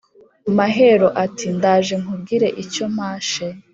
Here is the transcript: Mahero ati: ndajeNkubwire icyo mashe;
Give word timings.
Mahero 0.57 1.07
ati: 1.23 1.45
ndajeNkubwire 1.57 2.47
icyo 2.63 2.85
mashe; 2.95 3.45